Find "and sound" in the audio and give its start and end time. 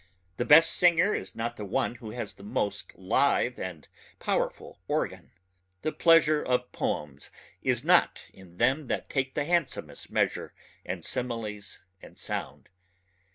12.01-12.69